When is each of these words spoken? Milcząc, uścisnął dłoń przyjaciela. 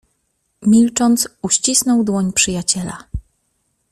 Milcząc, 0.61 1.27
uścisnął 1.41 2.03
dłoń 2.03 2.33
przyjaciela. 2.33 3.03